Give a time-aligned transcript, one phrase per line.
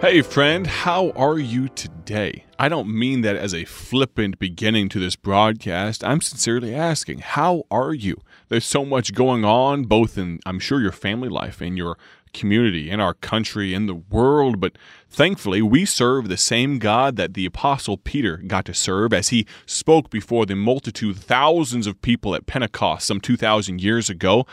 [0.00, 2.44] Hey, friend, how are you today?
[2.56, 6.04] I don't mean that as a flippant beginning to this broadcast.
[6.04, 8.22] I'm sincerely asking, how are you?
[8.48, 11.98] There's so much going on, both in, I'm sure, your family life, in your
[12.32, 14.78] community, in our country, in the world, but
[15.10, 19.46] thankfully we serve the same God that the Apostle Peter got to serve as he
[19.66, 24.46] spoke before the multitude, thousands of people at Pentecost some 2,000 years ago.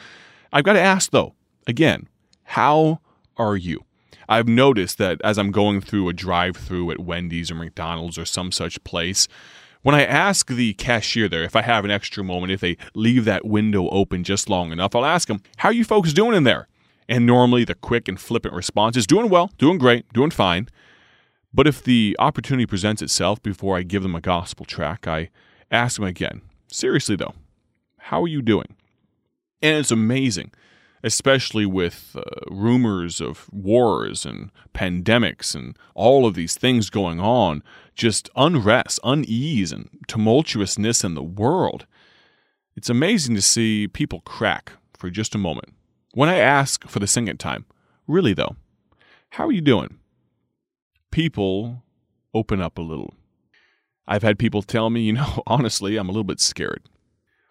[0.51, 1.35] I've got to ask, though,
[1.67, 2.09] again,
[2.45, 2.99] how
[3.37, 3.84] are you?
[4.27, 8.25] I've noticed that as I'm going through a drive through at Wendy's or McDonald's or
[8.25, 9.27] some such place,
[9.81, 13.25] when I ask the cashier there if I have an extra moment, if they leave
[13.25, 16.67] that window open just long enough, I'll ask them, How you folks doing in there?
[17.07, 20.69] And normally the quick and flippant response is doing well, doing great, doing fine.
[21.53, 25.29] But if the opportunity presents itself before I give them a gospel tract, I
[25.69, 27.35] ask them again, Seriously though,
[27.99, 28.75] how are you doing?
[29.61, 30.51] And it's amazing
[31.05, 37.61] especially with uh, rumors of wars and pandemics and all of these things going on,
[37.93, 41.85] just unrest, unease, and tumultuousness in the world.
[42.75, 45.75] It's amazing to see people crack for just a moment.
[46.15, 47.65] When I ask for the second time,
[48.07, 48.55] really though,
[49.29, 49.99] how are you doing?
[51.11, 51.83] People
[52.33, 53.13] open up a little.
[54.07, 56.81] I've had people tell me, you know, honestly, I'm a little bit scared.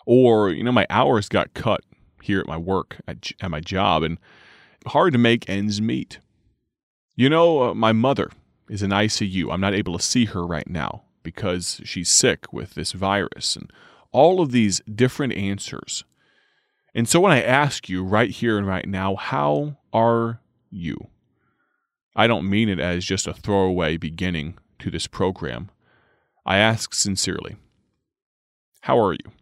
[0.07, 1.83] Or, you know, my hours got cut
[2.25, 4.19] here at my work, at, at my job, and
[4.87, 6.19] hard to make ends meet.
[7.17, 8.31] You know, uh, my mother
[8.69, 9.53] is in ICU.
[9.53, 13.71] I'm not able to see her right now because she's sick with this virus and
[14.11, 16.05] all of these different answers.
[16.95, 21.09] And so when I ask you right here and right now, how are you?
[22.17, 25.71] I don't mean it as just a throwaway beginning to this program.
[26.47, 27.57] I ask sincerely,
[28.83, 29.33] how are you?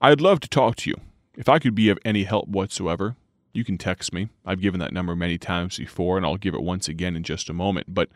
[0.00, 0.96] I'd love to talk to you.
[1.36, 3.16] If I could be of any help whatsoever,
[3.52, 4.28] you can text me.
[4.44, 7.50] I've given that number many times before, and I'll give it once again in just
[7.50, 7.94] a moment.
[7.94, 8.08] But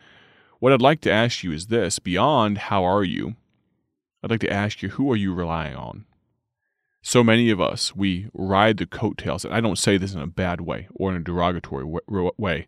[0.59, 3.35] what I'd like to ask you is this beyond how are you,
[4.23, 6.05] I'd like to ask you who are you relying on?
[7.03, 10.27] So many of us, we ride the coattails, and I don't say this in a
[10.27, 11.85] bad way or in a derogatory
[12.37, 12.67] way.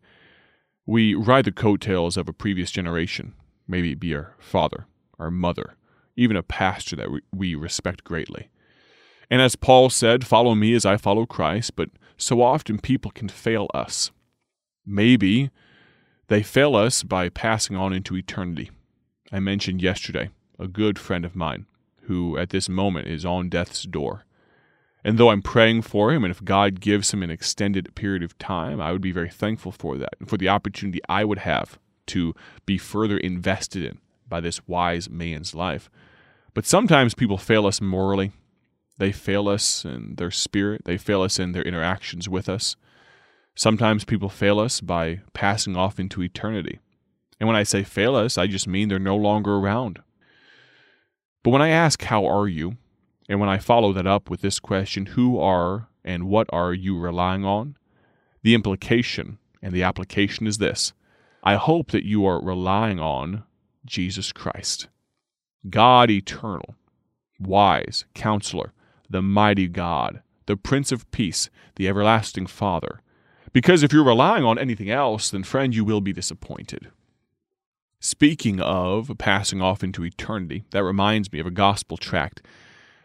[0.88, 3.34] We ride the coattails of a previous generation,
[3.68, 4.88] maybe it be our father,
[5.20, 5.76] our mother,
[6.16, 8.50] even a pastor that we respect greatly.
[9.34, 13.28] And as Paul said, follow me as I follow Christ, but so often people can
[13.28, 14.12] fail us.
[14.86, 15.50] Maybe
[16.28, 18.70] they fail us by passing on into eternity.
[19.32, 20.30] I mentioned yesterday
[20.60, 21.66] a good friend of mine
[22.04, 24.24] who at this moment is on death's door.
[25.04, 28.38] And though I'm praying for him, and if God gives him an extended period of
[28.38, 31.80] time, I would be very thankful for that and for the opportunity I would have
[32.06, 32.36] to
[32.68, 33.98] be further invested in
[34.30, 35.90] by this wise man's life.
[36.54, 38.32] But sometimes people fail us morally,
[38.98, 42.76] they fail us in their spirit, they fail us in their interactions with us.
[43.56, 46.80] Sometimes people fail us by passing off into eternity.
[47.40, 50.00] And when I say fail us, I just mean they're no longer around.
[51.44, 52.78] But when I ask, How are you?
[53.30, 56.98] and when I follow that up with this question, Who are and what are you
[56.98, 57.78] relying on?
[58.44, 60.94] the implication and the application is this
[61.42, 63.44] I hope that you are relying on
[63.86, 64.88] Jesus Christ,
[65.70, 66.76] God eternal,
[67.40, 68.74] wise, counselor,
[69.10, 73.02] the mighty God, the Prince of Peace, the everlasting Father.
[73.52, 76.90] Because if you're relying on anything else, then, friend, you will be disappointed.
[78.00, 82.42] Speaking of passing off into eternity, that reminds me of a gospel tract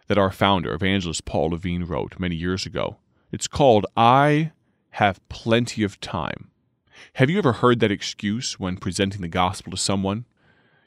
[0.08, 2.96] that our founder, evangelist Paul Levine, wrote many years ago.
[3.30, 4.52] It's called I
[4.92, 6.50] Have Plenty of Time.
[7.14, 10.24] Have you ever heard that excuse when presenting the gospel to someone?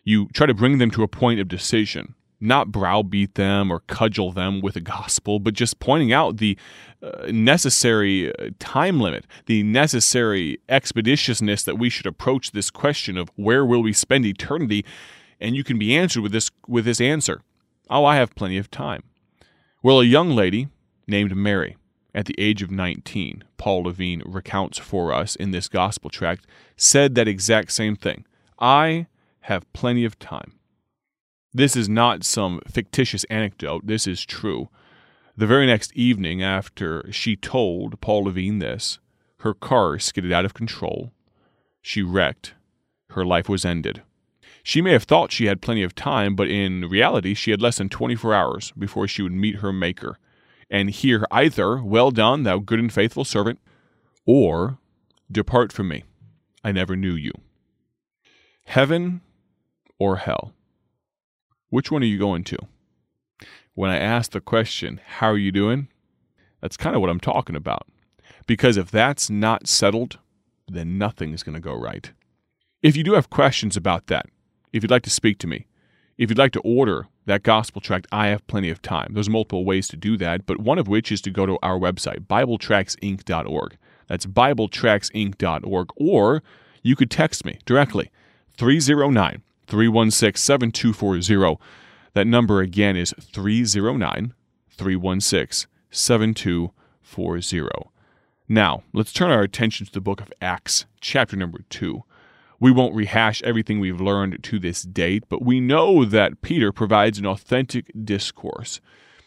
[0.03, 4.31] You try to bring them to a point of decision not browbeat them or cudgel
[4.31, 6.57] them with the gospel, but just pointing out the
[7.01, 13.29] uh, necessary uh, time limit, the necessary expeditiousness that we should approach this question of
[13.35, 14.83] where will we spend eternity,
[15.39, 17.41] and you can be answered with this with this answer.
[17.89, 19.03] Oh, I have plenty of time.
[19.83, 20.69] Well, a young lady
[21.07, 21.75] named Mary,
[22.13, 26.45] at the age of 19, Paul Levine recounts for us in this gospel tract,
[26.75, 28.25] said that exact same thing.
[28.59, 29.07] I
[29.41, 30.53] have plenty of time.
[31.53, 34.69] This is not some fictitious anecdote, this is true.
[35.35, 38.99] The very next evening after she told Paul Levine this,
[39.39, 41.11] her car skidded out of control.
[41.81, 42.53] She wrecked.
[43.09, 44.01] Her life was ended.
[44.63, 47.77] She may have thought she had plenty of time, but in reality, she had less
[47.77, 50.17] than 24 hours before she would meet her Maker
[50.69, 53.59] and hear either, Well done, thou good and faithful servant,
[54.25, 54.77] or
[55.29, 56.03] Depart from me,
[56.63, 57.31] I never knew you.
[58.65, 59.21] Heaven
[59.97, 60.53] or hell?
[61.71, 62.57] Which one are you going to?
[63.75, 65.87] When I ask the question, How are you doing?
[66.59, 67.87] That's kind of what I'm talking about.
[68.45, 70.19] Because if that's not settled,
[70.67, 72.11] then nothing's going to go right.
[72.81, 74.25] If you do have questions about that,
[74.73, 75.65] if you'd like to speak to me,
[76.17, 79.13] if you'd like to order that gospel tract, I have plenty of time.
[79.13, 81.79] There's multiple ways to do that, but one of which is to go to our
[81.79, 83.77] website, BibleTractsInc.org.
[84.07, 85.87] That's BibleTractsInc.org.
[85.95, 86.43] Or
[86.83, 88.11] you could text me directly,
[88.57, 89.41] 309
[89.71, 91.57] 316 7240.
[92.13, 94.33] That number again is 309
[94.69, 97.89] 316 7240.
[98.49, 102.03] Now, let's turn our attention to the book of Acts, chapter number 2.
[102.59, 107.17] We won't rehash everything we've learned to this date, but we know that Peter provides
[107.17, 108.81] an authentic discourse.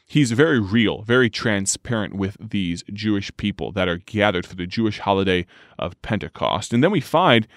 [0.06, 4.98] He's very real, very transparent with these Jewish people that are gathered for the Jewish
[4.98, 5.46] holiday
[5.78, 6.74] of Pentecost.
[6.74, 7.48] And then we find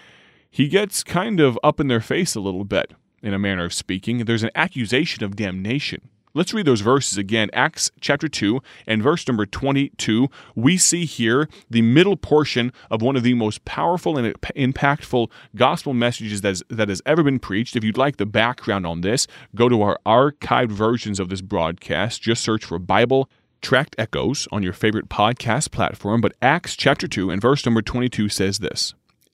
[0.57, 3.73] he gets kind of up in their face a little bit, in a manner of
[3.73, 4.25] speaking.
[4.25, 7.49] There's an accusation of damnation Let's read those verses again.
[7.51, 10.27] Acts chapter 2 and verse number 22.
[10.55, 15.95] We see here the middle portion of one of the most powerful and impactful gospel
[15.95, 17.75] messages that, is, that has ever been preached.
[17.75, 19.25] If you'd like the background on this,
[19.55, 22.21] go to our archived versions of this broadcast.
[22.21, 23.31] Just search for Bible
[23.63, 26.21] Tract Echoes on your favorite podcast platform.
[26.21, 28.93] But Acts chapter 2 and verse number 22 says this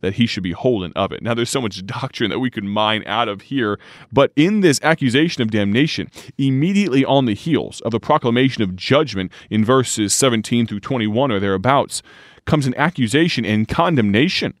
[0.00, 1.22] that he should be holden of it.
[1.22, 3.78] Now, there's so much doctrine that we could mine out of here,
[4.12, 9.30] but in this accusation of damnation, immediately on the heels of the proclamation of judgment
[9.50, 12.02] in verses 17 through 21 or thereabouts,
[12.46, 14.54] comes an accusation and condemnation.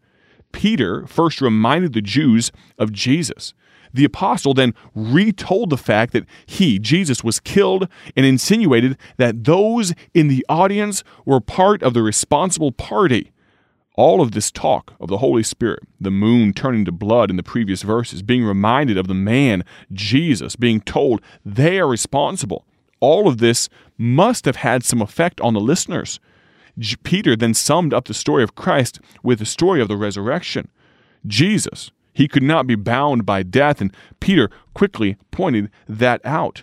[0.52, 3.54] Peter first reminded the Jews of Jesus.
[3.92, 9.92] The apostle then retold the fact that he, Jesus, was killed and insinuated that those
[10.14, 13.32] in the audience were part of the responsible party
[14.00, 17.42] all of this talk of the Holy Spirit, the moon turning to blood in the
[17.42, 19.62] previous verses, being reminded of the man,
[19.92, 22.64] Jesus, being told they are responsible,
[23.00, 23.68] all of this
[23.98, 26.18] must have had some effect on the listeners.
[27.02, 30.70] Peter then summed up the story of Christ with the story of the resurrection.
[31.26, 36.62] Jesus, he could not be bound by death, and Peter quickly pointed that out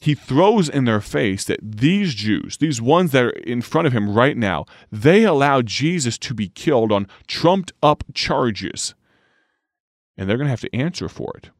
[0.00, 3.92] he throws in their face that these Jews, these ones that are in front of
[3.92, 8.94] him right now, they allowed Jesus to be killed on trumped up charges.
[10.16, 11.50] And they're going to have to answer for it.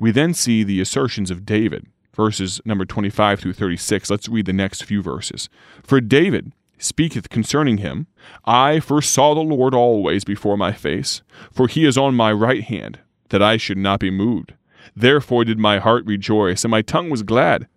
[0.00, 4.10] We then see the assertions of David, verses number 25 through 36.
[4.10, 5.48] Let's read the next few verses.
[5.82, 8.06] For David speaketh concerning him,
[8.44, 11.22] I first saw the Lord always before my face,
[11.52, 13.00] for he is on my right hand,
[13.30, 14.54] that I should not be moved.
[14.94, 17.68] Therefore did my heart rejoice, and my tongue was glad.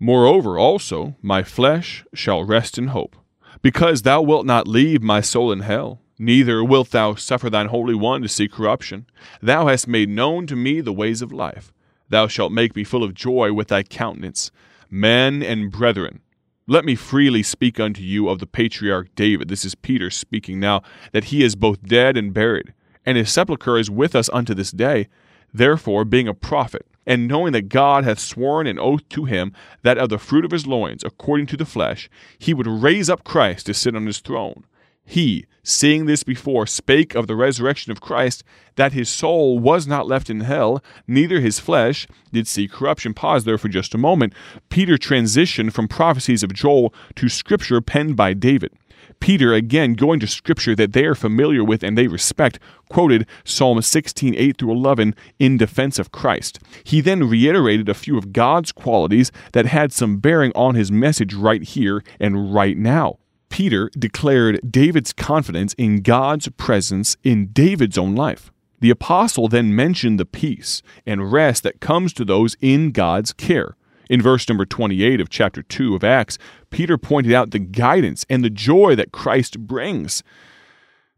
[0.00, 3.16] Moreover, also, my flesh shall rest in hope,
[3.62, 7.94] because thou wilt not leave my soul in hell, neither wilt thou suffer thine Holy
[7.94, 9.06] One to see corruption.
[9.42, 11.72] Thou hast made known to me the ways of life.
[12.08, 14.50] Thou shalt make me full of joy with thy countenance.
[14.88, 16.20] Men and brethren,
[16.66, 19.48] let me freely speak unto you of the patriarch David.
[19.48, 20.82] This is Peter speaking now,
[21.12, 22.72] that he is both dead and buried,
[23.04, 25.08] and his sepulchre is with us unto this day.
[25.52, 29.96] Therefore, being a prophet, and knowing that God hath sworn an oath to him that
[29.96, 33.66] of the fruit of his loins, according to the flesh, he would raise up Christ
[33.66, 34.64] to sit on his throne.
[35.06, 38.44] He, seeing this before, spake of the resurrection of Christ,
[38.76, 43.14] that his soul was not left in hell, neither his flesh did see corruption.
[43.14, 44.34] Pause there for just a moment.
[44.68, 48.70] Peter transitioned from prophecies of Joel to scripture penned by David.
[49.20, 52.58] Peter, again, going to scripture that they are familiar with and they respect,
[52.88, 56.58] quoted Psalm 16, 8 through 11 in defense of Christ.
[56.84, 61.34] He then reiterated a few of God's qualities that had some bearing on his message
[61.34, 63.18] right here and right now.
[63.48, 68.52] Peter declared David's confidence in God's presence in David's own life.
[68.80, 73.74] The apostle then mentioned the peace and rest that comes to those in God's care.
[74.08, 76.38] In verse number 28 of chapter 2 of Acts,
[76.70, 80.22] Peter pointed out the guidance and the joy that Christ brings.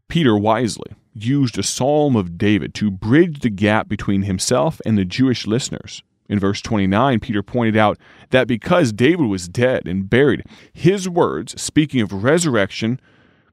[0.09, 5.05] Peter wisely used a psalm of David to bridge the gap between himself and the
[5.05, 6.03] Jewish listeners.
[6.29, 7.99] In verse 29, Peter pointed out
[8.31, 13.01] that because David was dead and buried, his words, speaking of resurrection,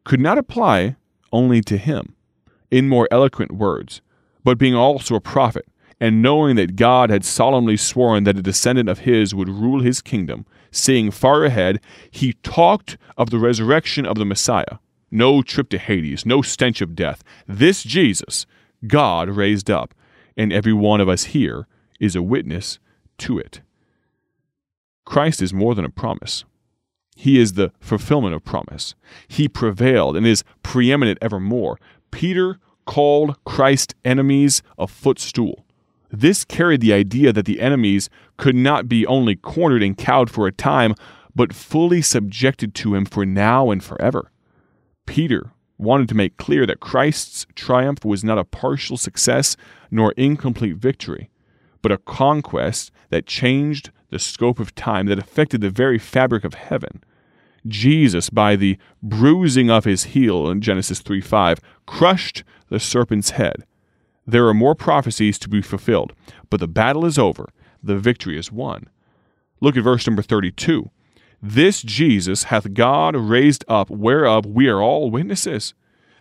[0.04, 0.96] could not apply
[1.32, 2.16] only to him
[2.70, 4.02] in more eloquent words,
[4.44, 5.66] but being also a prophet
[6.00, 10.02] and knowing that God had solemnly sworn that a descendant of his would rule his
[10.02, 11.80] kingdom, seeing far ahead,
[12.12, 14.78] he talked of the resurrection of the Messiah.
[15.10, 17.24] No trip to Hades, no stench of death.
[17.48, 18.46] This Jesus,
[18.86, 19.94] God raised up.
[20.38, 21.68] and every one of us here
[22.00, 22.78] is a witness
[23.18, 23.62] to it.
[25.04, 26.46] Christ is more than a promise.
[27.16, 28.94] He is the fulfillment of promise.
[29.28, 31.80] He prevailed and is preeminent evermore.
[32.12, 35.66] Peter called Christ's enemies a footstool.
[36.10, 40.48] This carried the idea that the enemies could not be only cornered and cowed for
[40.48, 40.96] a time,
[41.36, 44.32] but fully subjected to him for now and forever.
[45.06, 49.56] Peter wanted to make clear that Christ's triumph was not a partial success
[49.92, 51.30] nor incomplete victory,
[51.82, 56.54] but a conquest that changed the scope of time, that affected the very fabric of
[56.54, 57.04] heaven.
[57.68, 63.66] Jesus, by the bruising of his heel in Genesis 3 5, crushed the serpent's head.
[64.28, 66.12] There are more prophecies to be fulfilled,
[66.50, 67.50] but the battle is over.
[67.82, 68.90] The victory is won.
[69.62, 70.92] Look at verse number 32.
[71.42, 75.74] This Jesus hath God raised up, whereof we are all witnesses.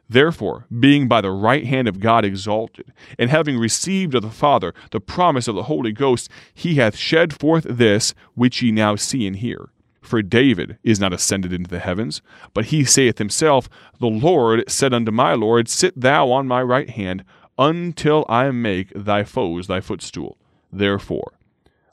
[0.09, 4.73] Therefore, being by the right hand of God exalted, and having received of the Father
[4.93, 9.27] the promise of the Holy Ghost, he hath shed forth this which ye now see
[9.27, 9.71] and hear.
[10.01, 12.23] For David is not ascended into the heavens,
[12.55, 16.89] but he saith himself, The Lord said unto my Lord, Sit thou on my right
[16.89, 17.25] hand,
[17.59, 20.37] until I make thy foes thy footstool.
[20.73, 21.33] Therefore,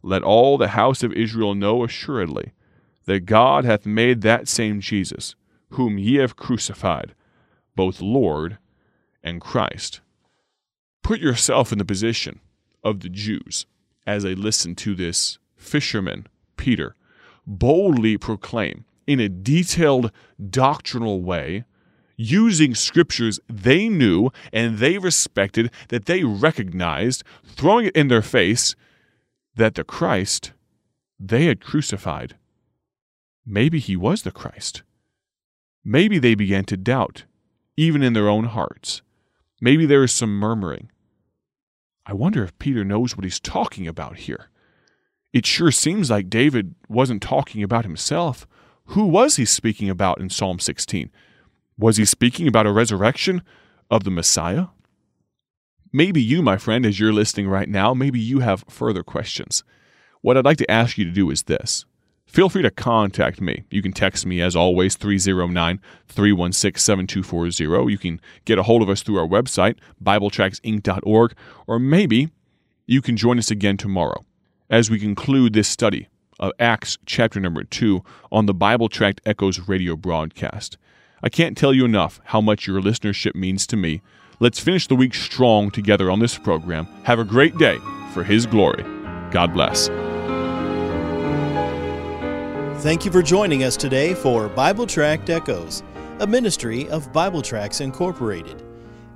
[0.01, 2.51] let all the house of Israel know assuredly
[3.05, 5.35] that God hath made that same Jesus,
[5.71, 7.15] whom ye have crucified,
[7.75, 8.57] both Lord
[9.23, 10.01] and Christ.
[11.01, 12.39] Put yourself in the position
[12.83, 13.65] of the Jews
[14.05, 16.27] as they listen to this fisherman,
[16.57, 16.95] Peter,
[17.47, 20.11] boldly proclaim in a detailed
[20.49, 21.65] doctrinal way,
[22.23, 28.75] using scriptures they knew and they respected, that they recognized, throwing it in their face,
[29.55, 30.51] that the Christ
[31.19, 32.35] they had crucified
[33.45, 34.83] maybe he was the Christ.
[35.83, 37.25] Maybe they began to doubt,
[37.75, 39.01] even in their own hearts.
[39.61, 40.89] Maybe there is some murmuring.
[42.05, 44.49] I wonder if Peter knows what he's talking about here.
[45.31, 48.45] It sure seems like David wasn't talking about himself.
[48.87, 51.09] Who was he speaking about in Psalm 16?
[51.77, 53.41] Was he speaking about a resurrection
[53.89, 54.67] of the Messiah?
[55.91, 59.63] Maybe you, my friend, as you're listening right now, maybe you have further questions.
[60.21, 61.85] What I'd like to ask you to do is this
[62.25, 63.63] feel free to contact me.
[63.69, 67.91] You can text me, as always, 309 316 7240.
[67.91, 71.35] You can get a hold of us through our website, BibleTractsInc.org,
[71.67, 72.31] or maybe
[72.87, 74.25] you can join us again tomorrow
[74.69, 76.07] as we conclude this study
[76.39, 80.77] of Acts chapter number 2 on the Bible Tract Echoes radio broadcast.
[81.25, 84.01] I can't tell you enough how much your listenership means to me.
[84.41, 86.85] Let's finish the week strong together on this program.
[87.03, 87.77] Have a great day
[88.13, 88.83] for His glory.
[89.31, 89.87] God bless.
[92.83, 95.81] Thank you for joining us today for Bible Tract Echoes,
[96.19, 98.61] a ministry of Bible Tracts Incorporated.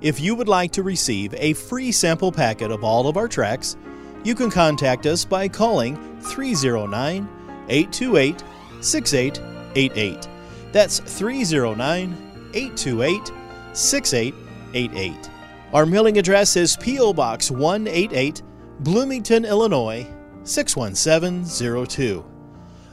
[0.00, 3.76] If you would like to receive a free sample packet of all of our tracts,
[4.24, 7.28] you can contact us by calling 309
[7.68, 8.42] 828
[8.80, 10.37] 6888.
[10.72, 13.32] That's 309 828
[13.72, 15.30] 6888.
[15.72, 17.12] Our mailing address is P.O.
[17.12, 18.42] Box 188,
[18.80, 20.06] Bloomington, Illinois
[20.44, 22.24] 61702.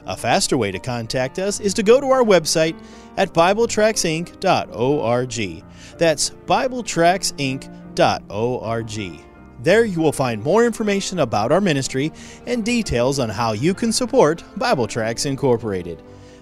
[0.07, 2.79] A faster way to contact us is to go to our website
[3.17, 5.63] at BibleTractsInc.org.
[5.97, 9.21] That's BibleTractsInc.org.
[9.63, 12.11] There you will find more information about our ministry
[12.45, 16.03] and details on how you can support Bible Tracts Incorporated.